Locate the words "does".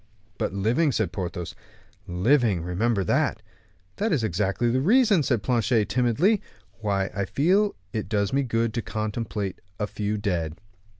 8.09-8.33